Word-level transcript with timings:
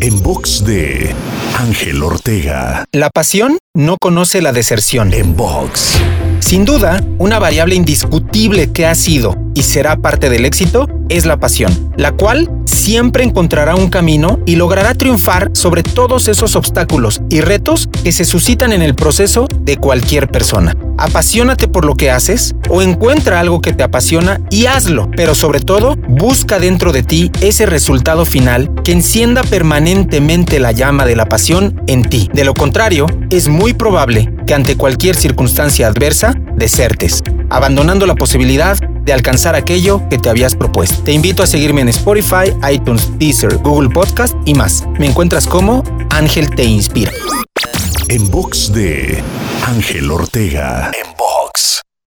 En 0.00 0.22
box 0.22 0.64
de 0.64 1.14
Ángel 1.58 2.02
Ortega. 2.02 2.84
La 2.92 3.10
pasión 3.10 3.58
no 3.74 3.96
conoce 4.00 4.42
la 4.42 4.52
deserción. 4.52 5.12
En 5.12 5.36
box. 5.36 5.98
Sin 6.40 6.64
duda, 6.64 7.02
una 7.18 7.38
variable 7.38 7.74
indiscutible 7.74 8.72
que 8.72 8.86
ha 8.86 8.94
sido 8.94 9.36
y 9.54 9.62
será 9.62 9.96
parte 9.96 10.30
del 10.30 10.44
éxito 10.44 10.88
es 11.08 11.26
la 11.26 11.38
pasión, 11.38 11.92
la 11.96 12.12
cual 12.12 12.48
siempre 12.88 13.22
encontrará 13.22 13.76
un 13.76 13.90
camino 13.90 14.40
y 14.46 14.56
logrará 14.56 14.94
triunfar 14.94 15.50
sobre 15.52 15.82
todos 15.82 16.26
esos 16.26 16.56
obstáculos 16.56 17.20
y 17.28 17.42
retos 17.42 17.86
que 18.02 18.12
se 18.12 18.24
suscitan 18.24 18.72
en 18.72 18.80
el 18.80 18.94
proceso 18.94 19.46
de 19.60 19.76
cualquier 19.76 20.28
persona. 20.28 20.74
Apasionate 20.96 21.68
por 21.68 21.84
lo 21.84 21.96
que 21.96 22.10
haces 22.10 22.54
o 22.70 22.80
encuentra 22.80 23.40
algo 23.40 23.60
que 23.60 23.74
te 23.74 23.82
apasiona 23.82 24.40
y 24.50 24.64
hazlo, 24.64 25.10
pero 25.14 25.34
sobre 25.34 25.60
todo 25.60 25.96
busca 26.08 26.58
dentro 26.58 26.90
de 26.92 27.02
ti 27.02 27.30
ese 27.42 27.66
resultado 27.66 28.24
final 28.24 28.70
que 28.84 28.92
encienda 28.92 29.42
permanentemente 29.42 30.58
la 30.58 30.72
llama 30.72 31.04
de 31.04 31.14
la 31.14 31.26
pasión 31.26 31.82
en 31.88 32.04
ti. 32.04 32.30
De 32.32 32.44
lo 32.44 32.54
contrario, 32.54 33.04
es 33.28 33.48
muy 33.48 33.74
probable 33.74 34.32
que 34.46 34.54
ante 34.54 34.78
cualquier 34.78 35.14
circunstancia 35.14 35.88
adversa 35.88 36.32
desertes, 36.56 37.22
abandonando 37.50 38.06
la 38.06 38.14
posibilidad 38.14 38.78
de 39.08 39.14
alcanzar 39.14 39.54
aquello 39.54 40.06
que 40.10 40.18
te 40.18 40.28
habías 40.28 40.54
propuesto. 40.54 41.02
Te 41.02 41.12
invito 41.12 41.42
a 41.42 41.46
seguirme 41.46 41.80
en 41.80 41.88
Spotify, 41.88 42.52
iTunes, 42.70 43.18
Deezer, 43.18 43.56
Google 43.56 43.88
Podcast 43.88 44.36
y 44.44 44.52
más. 44.52 44.86
Me 44.98 45.06
encuentras 45.06 45.46
como 45.46 45.82
Ángel 46.10 46.54
Te 46.54 46.64
Inspira. 46.64 47.10
En 48.08 48.30
box 48.30 48.70
de 48.70 49.22
Ángel 49.66 50.10
Ortega. 50.10 50.90
En 51.02 51.10
box. 51.16 51.80